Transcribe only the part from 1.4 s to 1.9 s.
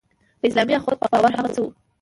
څه وو.